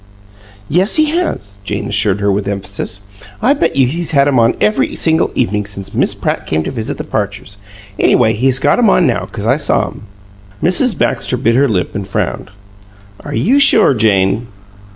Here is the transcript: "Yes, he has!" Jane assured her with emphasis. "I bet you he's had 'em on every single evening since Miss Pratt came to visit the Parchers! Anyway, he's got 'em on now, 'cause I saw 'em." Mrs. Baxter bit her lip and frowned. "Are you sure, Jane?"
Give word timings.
"Yes, 0.67 0.95
he 0.95 1.11
has!" 1.11 1.57
Jane 1.63 1.87
assured 1.87 2.21
her 2.21 2.31
with 2.31 2.47
emphasis. 2.47 3.01
"I 3.39 3.53
bet 3.53 3.75
you 3.75 3.85
he's 3.85 4.09
had 4.09 4.27
'em 4.27 4.39
on 4.39 4.55
every 4.59 4.95
single 4.95 5.31
evening 5.35 5.67
since 5.67 5.93
Miss 5.93 6.15
Pratt 6.15 6.47
came 6.47 6.63
to 6.63 6.71
visit 6.71 6.97
the 6.97 7.03
Parchers! 7.03 7.59
Anyway, 7.99 8.33
he's 8.33 8.57
got 8.57 8.79
'em 8.79 8.89
on 8.89 9.05
now, 9.05 9.27
'cause 9.27 9.45
I 9.45 9.57
saw 9.57 9.85
'em." 9.85 10.07
Mrs. 10.59 10.97
Baxter 10.97 11.37
bit 11.37 11.53
her 11.53 11.67
lip 11.69 11.93
and 11.93 12.07
frowned. 12.07 12.49
"Are 13.23 13.35
you 13.35 13.59
sure, 13.59 13.93
Jane?" 13.93 14.47